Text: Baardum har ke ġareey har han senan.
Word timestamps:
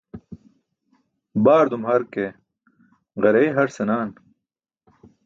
Baardum 1.43 1.83
har 1.89 2.01
ke 2.15 2.25
ġareey 3.23 3.49
har 3.55 3.67
han 3.71 3.75
senan. 3.77 4.15